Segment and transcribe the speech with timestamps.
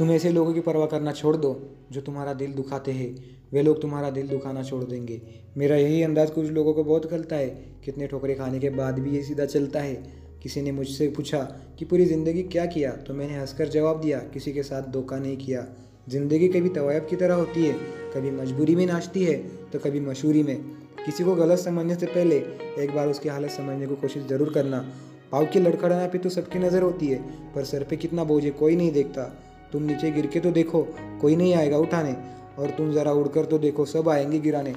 [0.00, 1.48] तुम ऐसे लोगों की परवाह करना छोड़ दो,
[1.92, 3.08] जो तुम्हारा दिल दुखाते हैं।
[3.52, 5.20] वे लोग तुम्हारा दिल दुखाना छोड़ देंगे।
[5.58, 7.48] मेरा यही अंदाज़ कुछ लोगों को बहुत खलता है
[7.84, 9.94] कितने ठोकरे खाने के बाद भी ये सीधा चलता है।
[10.42, 11.38] किसी ने मुझसे पूछा
[11.78, 12.90] कि पूरी ज़िंदगी क्या किया?
[12.92, 15.66] तो मैंने हंसकर जवाब दिया, किसी के साथ धोखा नहीं किया।
[16.08, 17.72] ज़िंदगी कभी तवायब की तरह होती है,
[18.14, 19.36] कभी मजबूरी में नाचती है
[19.72, 20.56] तो कभी मशहूरी में।
[21.04, 22.36] किसी को गलत समझने से पहले
[22.84, 24.84] एक बार उसकी हालत समझने की को कोशिश ज़रूर करना।
[25.32, 27.22] पाव की लड़खड़ाना पे तो सबकी नज़र होती है,
[27.54, 29.30] पर सर पे कितना बोझ है, कोई नहीं देखता।
[29.72, 30.86] तुम नीचे गिर के तो देखो,
[31.20, 32.16] कोई नहीं आएगा उठाने।
[32.58, 34.74] और तुम ज़रा उड़कर तो देखो, सब आएँगे गिराने।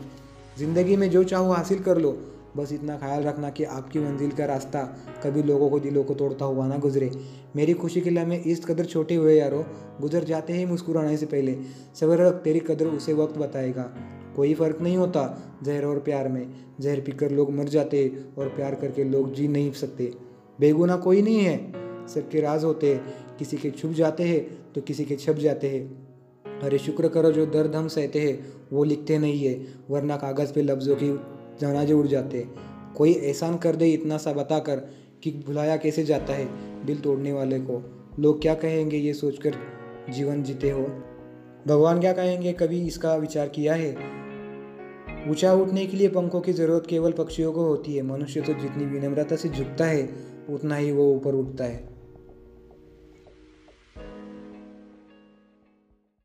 [0.59, 2.17] ज़िंदगी में जो चाहो हासिल कर लो।
[2.57, 6.45] बस इतना ख्याल रखना कि आपकी मंजिल का रास्ता कभी लोगों को दिलों को तोड़ता
[6.45, 7.11] हुआ ना गुजरे।
[7.55, 9.65] मेरी खुशी के लम्हे इस कदर छोटे हुए यारो,
[10.01, 11.57] गुजर जाते ही मुस्कुराने से पहले,
[11.99, 13.93] सबर तेरी कदर उसे वक्त बताएगा।
[14.35, 16.47] कोई फ़र्क नहीं होता जहर और प्यार में।
[16.79, 20.13] जहर पीकर लोग मर जाते और प्यार करके लोग जी नहीं सकते।
[20.59, 25.05] बेगुना कोई नहीं है। सबके राज होते हैं, किसी के छुप जाते हैं तो किसी
[25.05, 29.45] के छप जाते हैं। अरे शुक्र करो जो दर्द हम सहते हैं, वो लिखते नहीं
[29.45, 31.09] है, वरना कागज़ पे लफ्ज़ों की
[31.61, 32.47] जनाजे उड़ जाते
[32.97, 34.79] कोई एहसान कर दे इतना सा बताकर
[35.23, 36.47] कि भुलाया कैसे जाता है
[36.85, 37.81] दिल तोड़ने वाले को।
[38.19, 39.55] लोग क्या कहेंगे ये सोचकर
[40.09, 40.81] जीवन जीते हो?
[41.67, 42.53] भगवान क्या कहेंगे?
[42.53, 43.91] कभी इसका विचार किया है?
[45.29, 48.85] ऊँचा उठने के लिए पंखों की ज़रूरत केवल पक्षियों को होती है। मनुष्य तो जितनी
[48.85, 50.09] विनम्रता से झुकता है,
[50.49, 51.92] उतना ही वो ऊपर उठता है।